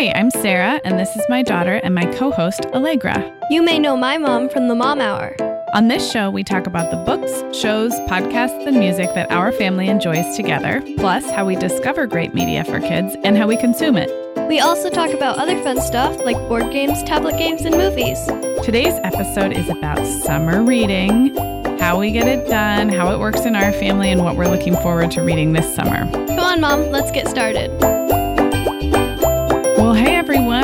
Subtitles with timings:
[0.00, 3.20] Hey, I'm Sarah, and this is my daughter and my co host, Allegra.
[3.50, 5.36] You may know my mom from the Mom Hour.
[5.74, 9.88] On this show, we talk about the books, shows, podcasts, and music that our family
[9.88, 14.08] enjoys together, plus how we discover great media for kids and how we consume it.
[14.48, 18.24] We also talk about other fun stuff like board games, tablet games, and movies.
[18.64, 21.36] Today's episode is about summer reading,
[21.78, 24.76] how we get it done, how it works in our family, and what we're looking
[24.76, 26.10] forward to reading this summer.
[26.10, 27.99] Come on, Mom, let's get started.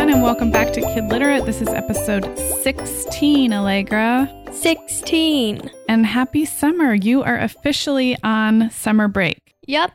[0.06, 1.46] Everyone, and welcome back to Kid Literate.
[1.46, 4.32] This is episode 16, Allegra.
[4.52, 5.68] 16.
[5.88, 6.94] And happy summer.
[6.94, 9.38] You are officially on summer break.
[9.66, 9.90] Yep,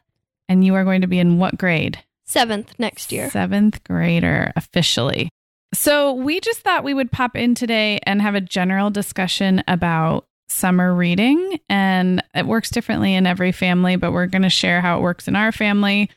[0.49, 2.03] And you are going to be in what grade?
[2.25, 3.29] seventh next year.
[3.29, 5.29] Seventh grader, officially.
[5.73, 10.25] So, we just thought we would pop in today and have a general discussion about
[10.49, 11.57] summer reading.
[11.69, 15.29] And it works differently in every family, but we're going to share how it works
[15.29, 16.09] in our family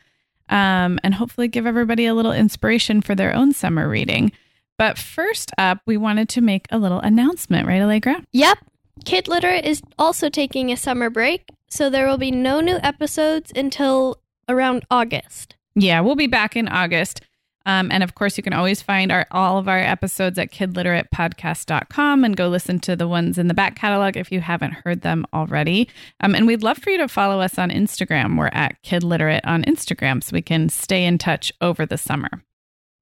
[0.48, 4.32] um, and hopefully give everybody a little inspiration for their own summer reading.
[4.78, 8.24] But first up, we wanted to make a little announcement, right, Allegra?
[8.32, 8.58] Yep,
[9.04, 13.52] Kid Literate is also taking a summer break, so there will be no new episodes
[13.54, 15.56] until around August.
[15.74, 17.20] Yeah, we'll be back in August.
[17.66, 22.24] Um, and of course, you can always find our all of our episodes at kidliteratepodcast.com
[22.24, 25.24] and go listen to the ones in the back catalog if you haven't heard them
[25.32, 25.88] already.
[26.20, 28.38] Um, and we'd love for you to follow us on Instagram.
[28.38, 32.42] We're at kidliterate on Instagram so we can stay in touch over the summer.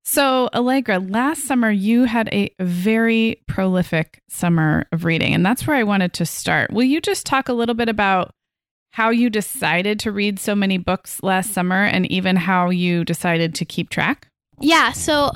[0.05, 5.77] So, Allegra, last summer you had a very prolific summer of reading, and that's where
[5.77, 6.72] I wanted to start.
[6.72, 8.33] Will you just talk a little bit about
[8.92, 13.55] how you decided to read so many books last summer and even how you decided
[13.55, 14.28] to keep track?
[14.62, 15.30] Yeah, so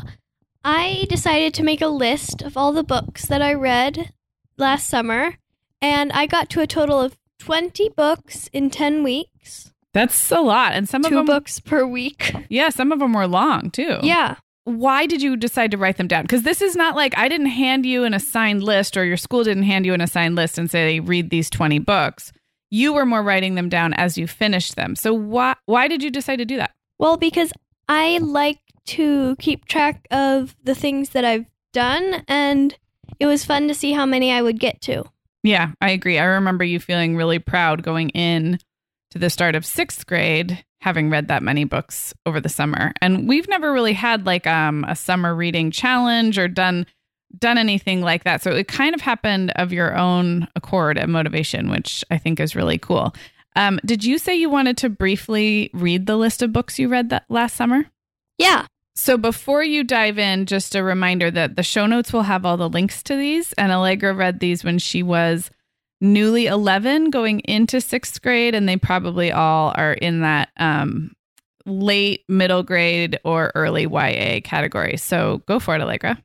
[0.65, 4.13] I decided to make a list of all the books that I read
[4.57, 5.35] last summer,
[5.83, 9.73] and I got to a total of 20 books in 10 weeks.
[9.93, 10.73] That's a lot.
[10.73, 12.35] And some of Two them, books per week.
[12.49, 13.99] yeah, some of them were long too.
[14.03, 14.37] Yeah.
[14.65, 16.23] Why did you decide to write them down?
[16.23, 19.45] Because this is not like I didn't hand you an assigned list or your school
[19.45, 22.33] didn't hand you an assigned list and say, read these 20 books.
[22.71, 24.97] You were more writing them down as you finished them.
[24.97, 26.73] So why why did you decide to do that?
[26.99, 27.53] Well, because
[27.89, 32.77] I like to keep track of the things that I've done, and
[33.19, 35.05] it was fun to see how many I would get to.
[35.43, 36.19] Yeah, I agree.
[36.19, 38.59] I remember you feeling really proud going in
[39.11, 42.93] to the start of sixth grade, having read that many books over the summer.
[43.01, 46.87] And we've never really had like um, a summer reading challenge or done
[47.39, 48.43] done anything like that.
[48.43, 52.57] So it kind of happened of your own accord and motivation, which I think is
[52.57, 53.15] really cool.
[53.57, 57.11] Um, did you say you wanted to briefly read the list of books you read
[57.11, 57.87] that last summer?
[58.39, 58.67] Yeah.
[58.99, 62.57] So before you dive in, just a reminder that the show notes will have all
[62.57, 63.53] the links to these.
[63.53, 65.51] And Allegra read these when she was
[66.01, 68.55] newly 11 going into sixth grade.
[68.55, 71.13] And they probably all are in that um,
[71.67, 74.97] late middle grade or early YA category.
[74.97, 76.23] So go for it, Allegra.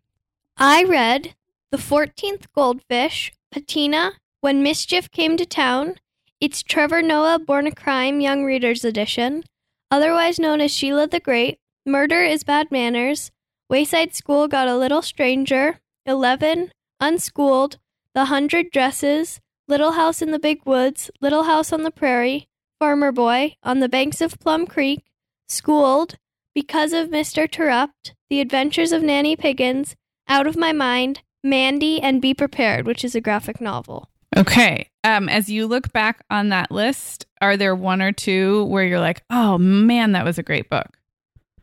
[0.55, 1.35] I read
[1.71, 5.95] The 14th Goldfish, Patina, When Mischief Came to Town.
[6.39, 9.43] It's Trevor Noah Born a Crime Young Readers Edition,
[9.91, 11.60] otherwise known as Sheila the Great.
[11.85, 13.31] Murder is Bad Manners.
[13.67, 15.79] Wayside School Got a Little Stranger.
[16.05, 16.71] 11.
[16.99, 17.79] Unschooled.
[18.13, 19.39] The Hundred Dresses.
[19.67, 21.09] Little House in the Big Woods.
[21.21, 22.47] Little House on the Prairie.
[22.79, 23.55] Farmer Boy.
[23.63, 25.03] On the Banks of Plum Creek.
[25.49, 26.17] Schooled.
[26.53, 27.49] Because of Mr.
[27.49, 28.13] Terrupt.
[28.29, 29.95] The Adventures of Nanny Piggins.
[30.27, 31.21] Out of My Mind.
[31.43, 34.07] Mandy and Be Prepared, which is a graphic novel.
[34.37, 34.87] Okay.
[35.03, 38.99] Um, as you look back on that list, are there one or two where you're
[38.99, 40.99] like, oh man, that was a great book?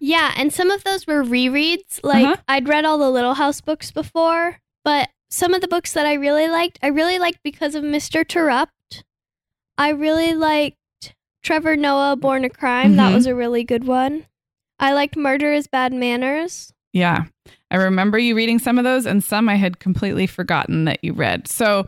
[0.00, 2.00] Yeah, and some of those were rereads.
[2.02, 2.36] Like Uh-huh.
[2.48, 6.14] I'd read all the Little House books before, but some of the books that I
[6.14, 8.26] really liked, I really liked because of Mr.
[8.26, 9.04] Terrupt.
[9.76, 10.76] I really liked
[11.42, 12.96] Trevor Noah Born a Crime.
[12.96, 13.14] That Mhm.
[13.14, 14.26] was a really good one.
[14.80, 16.72] I liked Murder is Bad Manners.
[16.92, 17.24] Yeah.
[17.70, 21.12] I remember you reading some of those, and some I had completely forgotten that you
[21.12, 21.46] read.
[21.48, 21.86] So,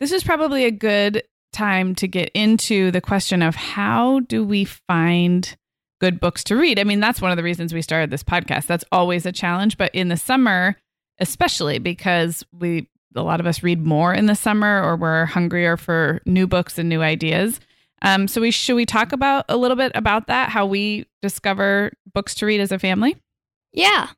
[0.00, 4.64] this is probably a good time to get into the question of how do we
[4.64, 5.56] find
[6.02, 6.80] good books to read?
[6.80, 8.66] I mean, that's one of the reasons we started this podcast.
[8.66, 10.76] That's always a challenge, but in the summer,
[11.20, 15.76] especially because we, a lot of us read more in the summer or we're hungrier
[15.76, 17.60] for new books and new ideas.
[18.02, 21.92] Um, so we should we talk about a little bit about that, how we discover
[22.12, 23.16] books to read as a family?
[23.72, 24.08] Yeah.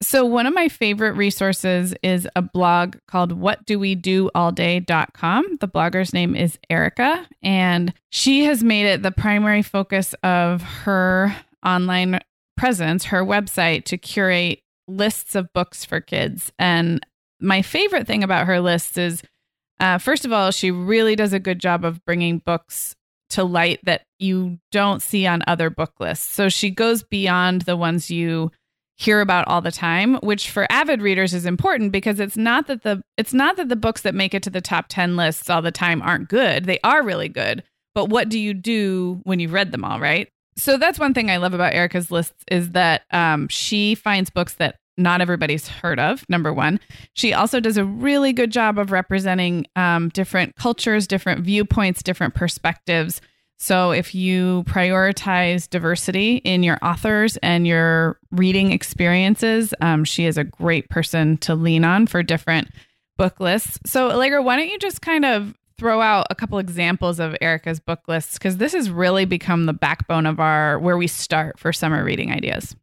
[0.00, 4.52] So, one of my favorite resources is a blog called What Do We Do All
[4.52, 5.56] Day.com.
[5.60, 11.34] The blogger's name is Erica, and she has made it the primary focus of her
[11.66, 12.20] online
[12.56, 16.52] presence, her website, to curate lists of books for kids.
[16.60, 17.04] And
[17.40, 19.22] my favorite thing about her lists is,
[19.80, 22.94] uh, first of all, she really does a good job of bringing books
[23.30, 26.32] to light that you don't see on other book lists.
[26.32, 28.52] So she goes beyond the ones you
[28.98, 32.82] hear about all the time which for avid readers is important because it's not that
[32.82, 35.62] the it's not that the books that make it to the top 10 lists all
[35.62, 36.64] the time aren't good.
[36.64, 37.62] They are really good
[37.94, 40.28] but what do you do when you've read them all right?
[40.56, 44.54] So that's one thing i love about erica's lists is that um, she finds books
[44.54, 46.80] that not everybody's heard of number one.
[47.14, 52.34] She also does a really good job of representing um, different cultures different viewpoints different
[52.34, 53.20] perspectives
[53.60, 60.38] so, if you prioritize diversity in your authors and your reading experiences, um, she is
[60.38, 62.68] a great person to lean on for different
[63.16, 63.80] book lists.
[63.84, 67.80] So, Allegra, why don't you just kind of throw out a couple examples of Erica's
[67.80, 71.72] book lists because this has really become the backbone of our where we start for
[71.72, 72.76] summer reading ideas.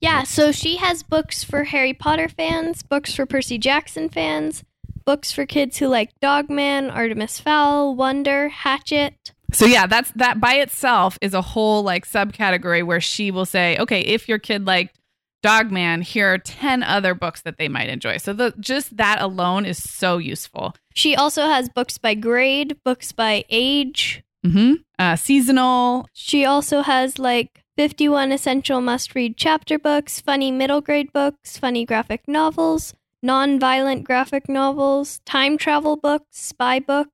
[0.00, 4.64] Yeah, so she has books for Harry Potter fans, books for Percy Jackson fans,
[5.06, 9.32] books for kids who like Dogman, Artemis Fowl, Wonder, Hatchet.
[9.54, 13.78] So yeah, that's that by itself is a whole like subcategory where she will say,
[13.78, 14.98] okay, if your kid liked
[15.42, 18.16] Dog Man, here are 10 other books that they might enjoy.
[18.16, 20.74] So the just that alone is so useful.
[20.94, 24.74] She also has books by grade, books by age, Mm-hmm.
[24.98, 26.06] Uh, seasonal.
[26.12, 31.84] She also has like 51 essential must read chapter books, funny middle grade books, funny
[31.84, 37.10] graphic novels, non violent graphic novels, time travel books, spy books,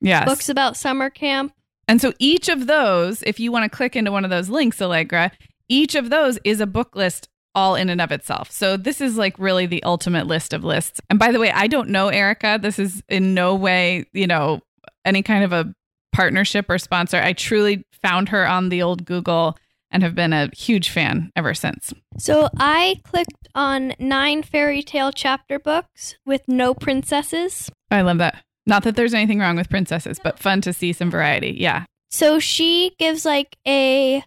[0.00, 0.26] Yes.
[0.26, 1.54] books about summer camp.
[1.88, 4.80] And so each of those, if you want to click into one of those links,
[4.80, 5.32] Allegra,
[5.68, 8.50] each of those is a book list all in and of itself.
[8.50, 11.00] So this is like really the ultimate list of lists.
[11.08, 12.58] And by the way, I don't know Erica.
[12.60, 14.60] This is in no way, you know,
[15.04, 15.72] any kind of a
[16.12, 17.18] partnership or sponsor.
[17.18, 19.56] I truly found her on the old Google
[19.90, 21.94] and have been a huge fan ever since.
[22.18, 27.70] So I clicked on nine fairy tale chapter books with no princesses.
[27.90, 28.42] I love that.
[28.66, 31.56] Not that there's anything wrong with princesses, but fun to see some variety.
[31.58, 31.84] Yeah.
[32.10, 34.24] So she gives like a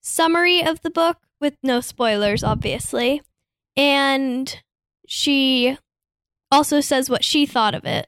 [0.00, 3.22] summary of the book with no spoilers, obviously.
[3.76, 4.60] And
[5.06, 5.76] she
[6.50, 8.06] also says what she thought of it.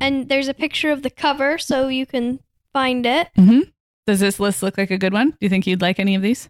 [0.00, 2.40] And there's a picture of the cover so you can
[2.72, 3.28] find it.
[3.36, 3.70] Mm-hmm.
[4.06, 5.30] Does this list look like a good one?
[5.30, 6.48] Do you think you'd like any of these?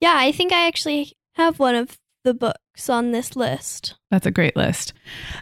[0.00, 3.94] Yeah, I think I actually have one of the books on this list.
[4.10, 4.92] That's a great list.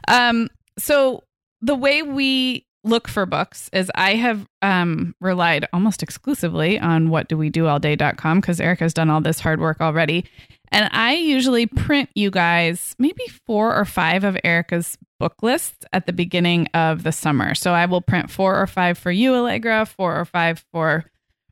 [0.09, 0.49] Um,
[0.79, 1.23] so
[1.65, 8.41] the way we look for books is I have um, relied almost exclusively on whatdowedoallday.com
[8.41, 10.27] because Erica's done all this hard work already.
[10.71, 16.05] And I usually print you guys maybe four or five of Erica's book lists at
[16.05, 17.55] the beginning of the summer.
[17.55, 21.07] So I will print four or five for you, Allegra, four or five for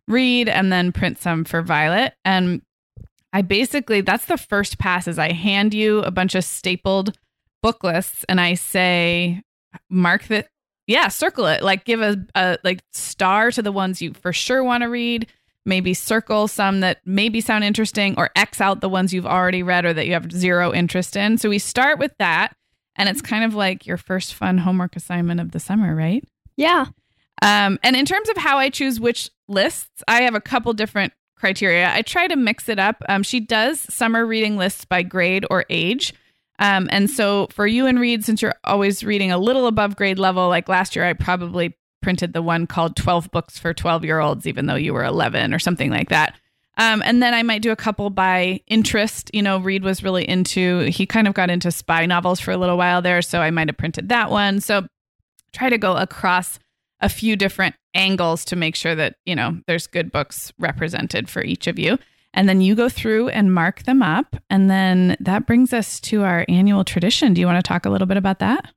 [0.08, 2.12] Reed, and then print some for Violet.
[2.25, 2.61] And
[3.32, 7.17] I basically, that's the first pass is I hand you a bunch of stapled
[7.62, 9.43] book lists and I say,
[9.88, 10.48] mark that,
[10.86, 11.62] yeah, circle it.
[11.62, 15.26] Like give a, a like star to the ones you for sure want to read.
[15.64, 19.84] Maybe circle some that maybe sound interesting or X out the ones you've already read
[19.84, 21.38] or that you have zero interest in.
[21.38, 22.56] So we start with that.
[22.96, 26.24] And it's kind of like your first fun homework assignment of the summer, right?
[26.56, 26.86] Yeah.
[27.40, 31.12] Um, and in terms of how I choose which lists, I have a couple different
[31.36, 31.92] criteria.
[31.92, 33.02] I try to mix it up.
[33.08, 36.12] Um, she does summer reading lists by grade or age.
[36.62, 40.20] Um, and so for you and Reed, since you're always reading a little above grade
[40.20, 44.20] level, like last year, I probably printed the one called 12 books for 12 year
[44.20, 46.37] olds, even though you were 11 or something like that.
[46.79, 49.29] Um, and then I might do a couple by interest.
[49.35, 52.56] You know, Reed was really into, he kind of got into spy novels for a
[52.56, 53.22] little while there.
[53.22, 54.60] So I might have printed that one.
[54.60, 54.86] So
[55.53, 56.60] try to go across
[57.01, 61.43] a few different angles to make sure that, you know, there's good books represented for
[61.43, 61.98] each of you.
[62.34, 64.36] And then you go through and mark them up.
[64.48, 67.34] And then that brings us to our annual tradition.
[67.34, 68.72] Do you want to talk a little bit about that?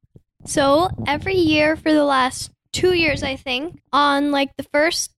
[0.46, 5.12] So every year for the last two years, I think, on like the first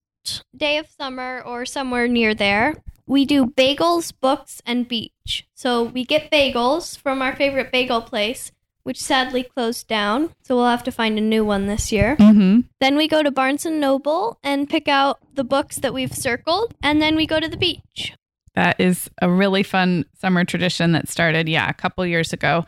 [0.55, 2.75] day of summer or somewhere near there,
[3.07, 5.47] we do bagels, books, and beach.
[5.55, 8.51] So we get bagels from our favorite bagel place,
[8.83, 10.31] which sadly closed down.
[10.43, 12.15] So we'll have to find a new one this year.
[12.17, 12.61] Mm-hmm.
[12.79, 16.73] Then we go to Barnes and Noble and pick out the books that we've circled,
[16.83, 18.13] and then we go to the beach.
[18.57, 22.65] That is a really fun summer tradition that started, yeah, a couple years ago.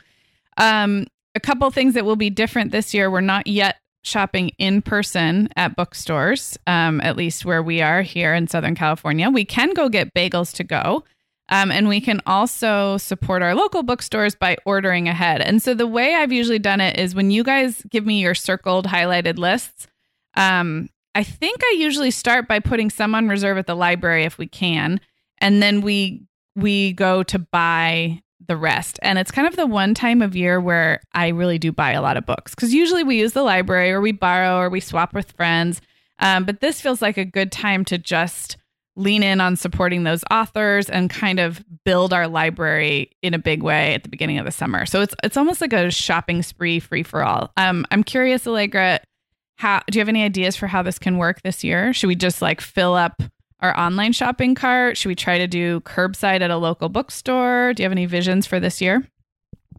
[0.58, 3.10] Um, a couple things that will be different this year.
[3.10, 8.36] We're not yet shopping in person at bookstores, um, at least where we are here
[8.36, 9.32] in Southern California.
[9.32, 11.06] We can go get bagels to go.
[11.50, 15.42] Um, and we can also support our local bookstores by ordering ahead.
[15.42, 18.36] And so the way I've usually done it is when you guys give me your
[18.36, 19.88] circled, highlighted lists,
[20.36, 24.38] um, I think I usually start by putting some on reserve at the library if
[24.38, 25.02] we can,
[25.42, 26.24] and then we
[26.56, 29.00] we go to buy the rest.
[29.02, 32.02] And it's kind of the one time of year where I really do buy a
[32.02, 35.14] lot of books because usually we use the library or we borrow or we swap
[35.14, 35.82] with friends.
[36.18, 38.58] Um, but this feels like a good time to just
[38.96, 43.64] lean in on supporting those authors and kind of build our library in a big
[43.64, 44.86] way at the beginning of the summer.
[44.86, 47.52] So it's it's almost like a shopping spree free for all.
[47.56, 49.00] Um, I'm curious, Allegra,
[49.56, 51.94] how do you have any ideas for how this can work this year?
[51.94, 53.22] Should we just like fill up
[53.62, 54.98] our online shopping cart?
[54.98, 57.74] Should we try to do curbside at a local bookstore?
[57.74, 59.08] Do you have any visions for this year?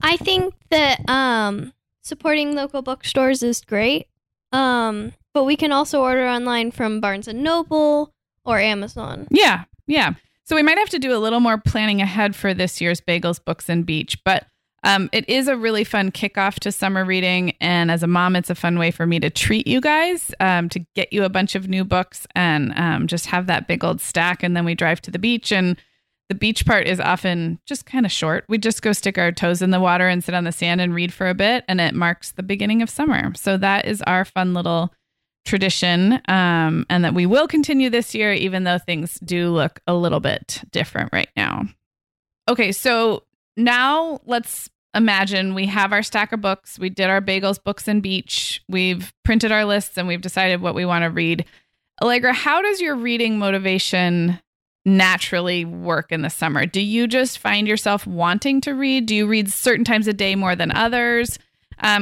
[0.02, 1.72] I think that um,
[2.02, 4.06] supporting local bookstores is great.
[4.52, 8.12] Um, but we can also order online from Barnes and Noble
[8.44, 9.28] or Amazon.
[9.30, 10.14] Yeah, yeah.
[10.44, 13.42] So we might have to do a little more planning ahead for this year's Bagels,
[13.44, 14.18] Books, and Beach.
[14.24, 14.46] But
[14.82, 17.54] um, it is a really fun kickoff to summer reading.
[17.60, 20.68] And as a mom, it's a fun way for me to treat you guys, um,
[20.70, 24.00] to get you a bunch of new books and um, just have that big old
[24.00, 24.42] stack.
[24.42, 25.52] And then we drive to the beach.
[25.52, 25.76] And
[26.30, 28.44] the beach part is often just kind of short.
[28.48, 30.94] We just go stick our toes in the water and sit on the sand and
[30.94, 31.64] read for a bit.
[31.68, 33.34] And it marks the beginning of summer.
[33.34, 34.94] So that is our fun little
[35.44, 39.94] tradition um, and that we will continue this year, even though things do look a
[39.94, 41.64] little bit different right now.
[42.48, 43.24] Okay, so
[43.64, 46.78] now let's imagine we have our stack of books.
[46.78, 48.62] We did our bagels, books, and beach.
[48.68, 51.44] We've printed our lists and we've decided what we want to read.
[52.02, 54.40] Allegra, how does your reading motivation
[54.84, 56.66] naturally work in the summer?
[56.66, 59.06] Do you just find yourself wanting to read?
[59.06, 61.38] Do you read certain times a day more than others?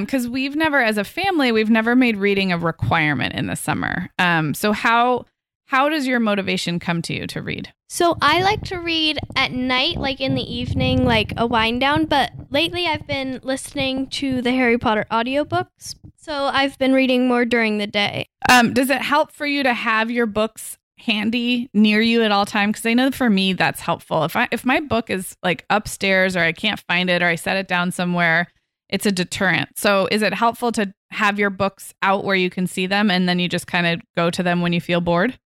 [0.01, 3.55] because um, we've never, as a family, we've never made reading a requirement in the
[3.55, 4.11] summer.
[4.19, 5.25] Um, so how
[5.69, 7.73] how does your motivation come to you to read?
[7.89, 12.07] So I like to read at night, like in the evening, like a wind down.
[12.07, 15.95] But lately, I've been listening to the Harry Potter audiobooks.
[16.17, 18.27] So I've been reading more during the day.
[18.49, 22.45] Um, does it help for you to have your books handy near you at all
[22.45, 25.65] time because i know for me that's helpful if i if my book is like
[25.71, 28.49] upstairs or i can't find it or i set it down somewhere
[28.89, 29.71] it's a deterrent.
[29.77, 33.29] So is it helpful to have your books out where you can see them and
[33.29, 35.39] then you just kind of go to them when you feel bored?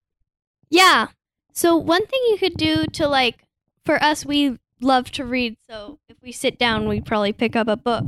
[0.72, 1.08] Yeah.
[1.52, 3.44] So one thing you could do to like
[3.84, 7.68] for us we love to read, so if we sit down we probably pick up
[7.68, 8.06] a book.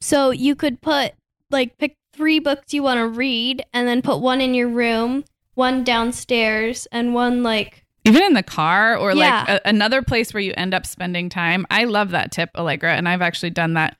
[0.00, 1.12] So you could put
[1.50, 5.24] like pick 3 books you want to read and then put one in your room,
[5.54, 9.44] one downstairs and one like even in the car or yeah.
[9.46, 11.66] like a, another place where you end up spending time.
[11.70, 13.96] I love that tip, Allegra, and I've actually done that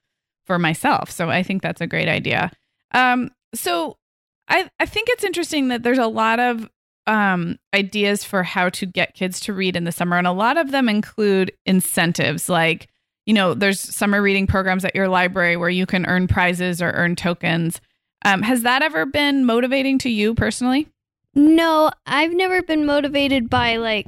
[0.47, 1.11] for myself.
[1.11, 2.51] So I think that's a great idea.
[2.93, 3.99] Um, so
[4.49, 6.69] I, I think it's interesting that there's a lot of
[7.09, 10.59] um, ideas for how to get kids to read in the summer, and a lot
[10.59, 12.89] of them include incentives like,
[13.27, 16.91] you know, there's summer reading programs at your library where you can earn prizes or
[16.93, 17.81] earn tokens.
[18.25, 20.89] Um, has that ever been motivating to you personally?
[21.35, 24.07] No, I've never been motivated by like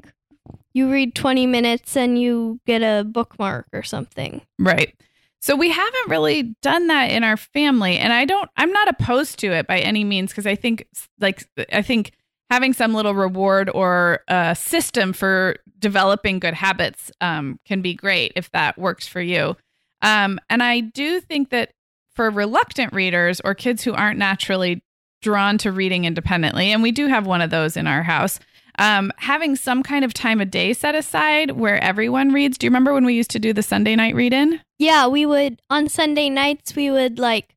[0.72, 4.42] you read 20 minutes and you get a bookmark or something.
[4.58, 4.94] Right.
[5.40, 9.38] So we haven't really done that in our family and I don't I'm not opposed
[9.40, 10.86] to it by any means because I think
[11.18, 12.12] like I think
[12.50, 18.32] having some little reward or a system for developing good habits um, can be great
[18.36, 19.56] if that works for you.
[20.02, 21.72] Um, and I do think that
[22.14, 24.82] for reluctant readers or kids who aren't naturally
[25.22, 28.40] drawn to reading independently, and we do have one of those in our house,
[28.78, 32.58] um, having some kind of time of day set aside where everyone reads.
[32.58, 34.60] Do you remember when we used to do the Sunday night read in?
[34.78, 37.54] Yeah, we would, on Sunday nights, we would like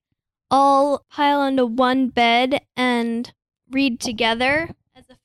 [0.52, 3.34] all pile onto one bed and
[3.72, 4.70] read together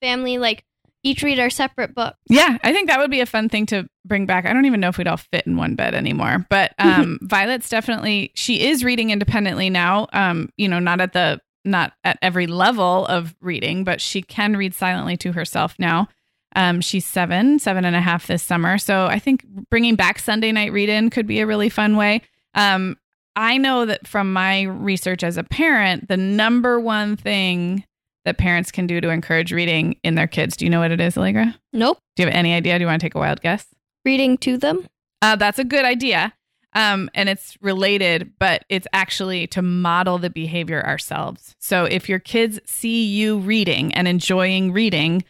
[0.00, 0.64] family, like
[1.02, 2.16] each read our separate book.
[2.28, 4.46] Yeah, I think that would be a fun thing to bring back.
[4.46, 7.68] I don't even know if we'd all fit in one bed anymore, but um, Violet's
[7.68, 10.08] definitely she is reading independently now.
[10.12, 14.56] Um, you know, not at the not at every level of reading, but she can
[14.56, 16.08] read silently to herself now.
[16.56, 18.78] Um, she's seven, seven and a half this summer.
[18.78, 22.22] So I think bringing back Sunday night read in could be a really fun way.
[22.54, 22.96] Um,
[23.36, 27.84] I know that from my research as a parent, the number one thing
[28.28, 30.54] that parents can do to encourage reading in their kids.
[30.54, 31.58] Do you know what it is, Allegra?
[31.72, 31.98] Nope.
[32.14, 32.78] Do you have any idea?
[32.78, 33.66] Do you want to take a wild guess?
[34.04, 34.86] Reading to them.
[35.22, 36.34] Uh, that's a good idea.
[36.74, 41.56] Um, and it's related, but it's actually to model the behavior ourselves.
[41.58, 45.24] So if your kids see you reading and enjoying reading,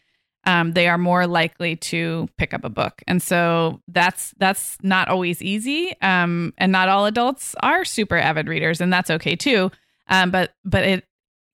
[0.45, 3.01] um, they are more likely to pick up a book.
[3.07, 5.95] And so that's that's not always easy.
[6.03, 9.71] Um, and not all adults are super avid readers, and that's okay too.
[10.09, 11.05] Um, but but it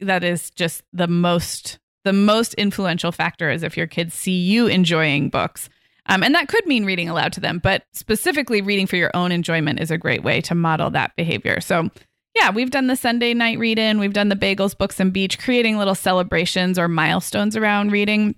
[0.04, 4.66] that is just the most the most influential factor is if your kids see you
[4.66, 5.70] enjoying books
[6.06, 9.32] um, and that could mean reading aloud to them, but specifically reading for your own
[9.32, 11.60] enjoyment is a great way to model that behavior.
[11.60, 11.88] So,
[12.34, 15.38] yeah, we've done the Sunday night read in, we've done the bagels, books, and beach,
[15.38, 18.34] creating little celebrations or milestones around reading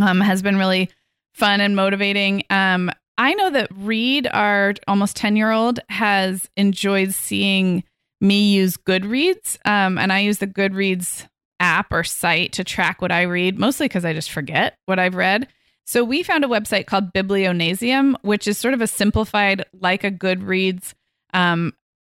[0.00, 0.88] um, has been really
[1.34, 2.44] fun and motivating.
[2.50, 7.82] Um, I know that Reed, our almost 10 year old, has enjoyed seeing
[8.20, 9.56] me use Goodreads.
[9.64, 11.26] Um, and I use the Goodreads
[11.58, 15.14] app or site to track what I read, mostly because I just forget what I've
[15.14, 15.48] read.
[15.84, 20.10] So we found a website called Biblionasium, which is sort of a simplified, like a
[20.10, 20.94] Goodreads,
[21.34, 21.72] um,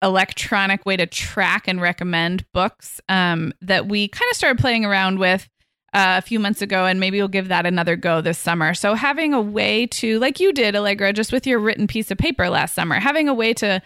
[0.02, 5.18] electronic way to track and recommend books um, that we kind of started playing around
[5.18, 5.48] with
[5.92, 8.74] uh, a few months ago, and maybe we'll give that another go this summer.
[8.74, 12.18] So having a way to, like you did, Allegra, just with your written piece of
[12.18, 13.82] paper last summer, having a way to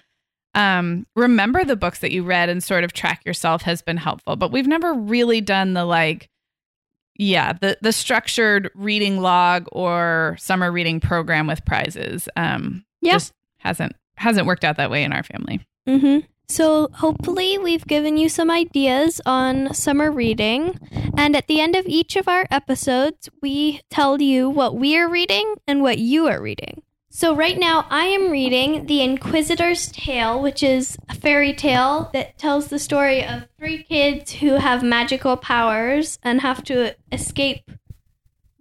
[0.54, 4.37] um, remember the books that you read and sort of track yourself has been helpful.
[4.37, 6.28] But we've never really done the like,
[7.16, 12.28] yeah, the the structured reading log or summer reading program with prizes.
[12.37, 13.14] Um, Yeah.
[13.14, 15.61] just hasn't hasn't worked out that way in our family.
[15.88, 16.26] Mm-hmm.
[16.46, 20.78] So hopefully we've given you some ideas on summer reading.
[21.16, 25.08] And at the end of each of our episodes, we tell you what we are
[25.08, 26.82] reading and what you are reading.
[27.16, 32.37] So right now I am reading The Inquisitor's Tale, which is a fairy tale that
[32.38, 37.71] tells the story of three kids who have magical powers and have to escape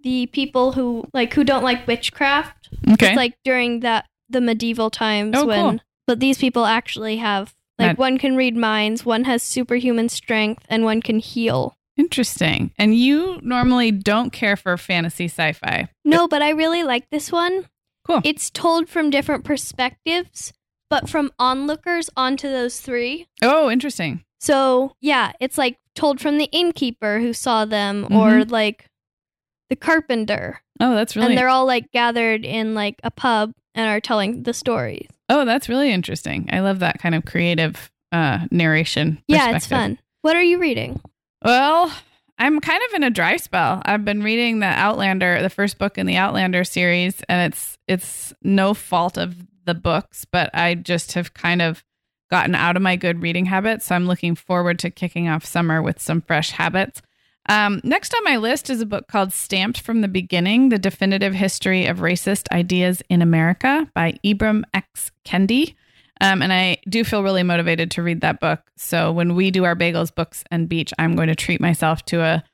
[0.04, 2.68] the people who like who don't like witchcraft.
[2.92, 3.08] Okay.
[3.08, 5.80] It's like during that the medieval times Oh, when cool.
[6.06, 10.64] but these people actually have like Mag- one can read minds, one has superhuman strength,
[10.68, 11.76] and one can heal.
[11.96, 12.70] Interesting.
[12.78, 15.88] And you normally don't care for fantasy sci-fi.
[16.04, 17.66] No, but I really like this one.
[18.06, 18.20] Cool.
[18.24, 20.52] It's told from different perspectives,
[20.90, 23.26] but from onlookers onto those three.
[23.42, 24.24] Oh, interesting.
[24.40, 28.86] So yeah, it's like told from the innkeeper who saw them, or like
[29.70, 33.88] the carpenter, Oh, that's really and they're all like gathered in like a pub and
[33.88, 35.08] are telling the stories.
[35.28, 36.48] Oh, that's really interesting.
[36.52, 39.22] I love that kind of creative uh, narration.
[39.28, 39.98] Yeah, it's fun.
[40.22, 41.00] What are you reading?
[41.44, 41.92] Well,
[42.38, 43.80] I'm kind of in a dry spell.
[43.84, 48.32] I've been reading the Outlander, the first book in the Outlander series, and it's it's
[48.42, 51.84] no fault of the books, but I just have kind of
[52.30, 53.86] gotten out of my good reading habits.
[53.86, 57.00] So I'm looking forward to kicking off summer with some fresh habits.
[57.48, 61.34] Um, next on my list is a book called Stamped from the Beginning The Definitive
[61.34, 65.12] History of Racist Ideas in America by Ibram X.
[65.26, 65.74] Kendi.
[66.20, 68.60] Um, and I do feel really motivated to read that book.
[68.76, 72.20] So when we do our bagels, books, and beach, I'm going to treat myself to
[72.20, 72.44] a,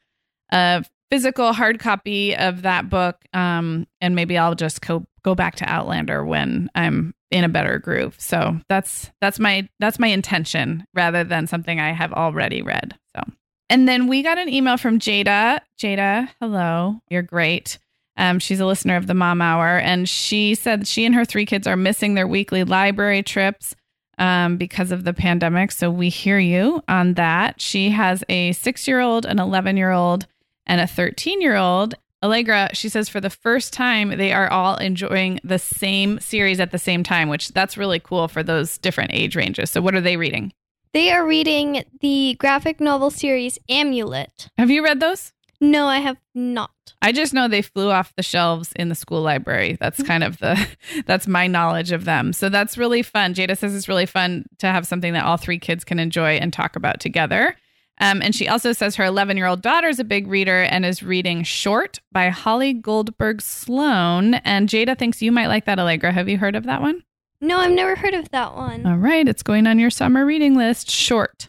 [0.50, 3.16] a physical hard copy of that book.
[3.34, 7.78] Um, and maybe I'll just go, go back to Outlander when I'm in a better
[7.78, 8.16] groove.
[8.18, 12.98] So that's that's my that's my intention rather than something I have already read.
[13.14, 13.22] So
[13.68, 15.60] and then we got an email from Jada.
[15.80, 17.00] Jada, hello.
[17.08, 17.78] You're great.
[18.16, 21.46] Um, she's a listener of the Mom Hour, and she said she and her three
[21.46, 23.74] kids are missing their weekly library trips
[24.18, 25.72] um, because of the pandemic.
[25.72, 27.60] So we hear you on that.
[27.60, 30.26] She has a six year old, an 11 year old,
[30.66, 31.94] and a 13 year old.
[32.22, 36.70] Allegra, she says for the first time, they are all enjoying the same series at
[36.70, 39.70] the same time, which that's really cool for those different age ranges.
[39.70, 40.52] So, what are they reading?
[40.92, 44.48] They are reading the graphic novel series Amulet.
[44.58, 45.32] Have you read those?
[45.60, 46.70] No, I have not.
[47.02, 49.76] I just know they flew off the shelves in the school library.
[49.80, 50.66] That's kind of the
[51.06, 52.32] that's my knowledge of them.
[52.32, 53.34] So that's really fun.
[53.34, 56.52] Jada says it's really fun to have something that all three kids can enjoy and
[56.52, 57.56] talk about together.
[58.02, 60.86] Um, and she also says her 11 year old daughter is a big reader and
[60.86, 64.34] is reading Short by Holly Goldberg Sloan.
[64.34, 66.10] And Jada thinks you might like that, Allegra.
[66.12, 67.02] Have you heard of that one?
[67.42, 68.86] No, I've never heard of that one.
[68.86, 70.90] All right, it's going on your summer reading list.
[70.90, 71.48] Short.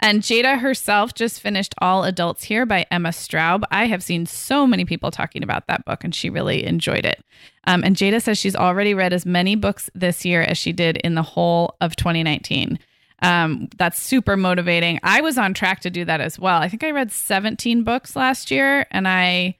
[0.00, 3.64] And Jada herself just finished All Adults Here by Emma Straub.
[3.70, 7.24] I have seen so many people talking about that book, and she really enjoyed it.
[7.64, 10.98] Um, and Jada says she's already read as many books this year as she did
[10.98, 12.78] in the whole of 2019.
[13.20, 15.00] Um, that's super motivating.
[15.02, 16.60] I was on track to do that as well.
[16.62, 19.58] I think I read 17 books last year, and I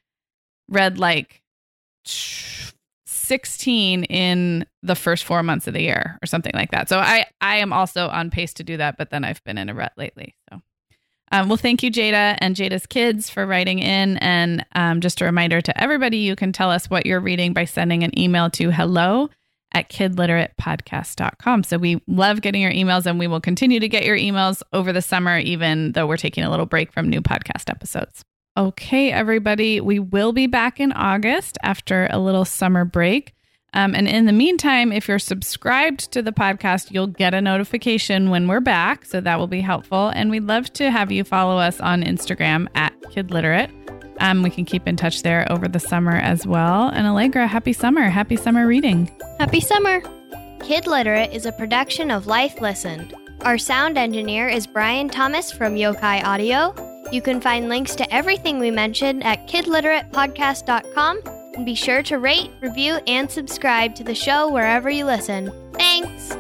[0.69, 1.43] read like
[3.29, 6.89] 16 in the first four months of the year or something like that.
[6.89, 9.69] So I, I am also on pace to do that, but then I've been in
[9.69, 10.35] a rut lately.
[10.51, 10.63] So,
[11.31, 14.17] um, well, thank you, Jada and Jada's kids for writing in.
[14.17, 17.67] And um, just a reminder to everybody, you can tell us what you're reading by
[17.67, 19.29] sending an email to hello
[19.73, 21.65] at kidliteratepodcast.com.
[21.65, 24.91] So we love getting your emails and we will continue to get your emails over
[24.93, 28.25] the summer, even though we're taking a little break from new podcast episodes.
[28.59, 33.33] Okay, everybody, we will be back in August after a little summer break.
[33.73, 38.31] Um, and in the meantime, if you're subscribed to the podcast, you'll get a notification
[38.31, 39.05] when we're back.
[39.05, 40.09] So that will be helpful.
[40.09, 43.71] And we'd love to have you follow us on Instagram at KidLiterate.
[44.21, 46.89] Um, we can keep in touch there over the summer as well.
[46.89, 48.09] And Allegra, happy summer.
[48.09, 49.09] Happy summer reading.
[49.39, 50.03] Happy summer.
[50.65, 53.15] Kid Literate is a production of Life Listened.
[53.43, 56.88] Our sound engineer is Brian Thomas from Yokai Audio.
[57.11, 61.21] You can find links to everything we mentioned at kidliteratepodcast.com
[61.55, 65.53] and be sure to rate, review, and subscribe to the show wherever you listen.
[65.75, 66.37] Thanks!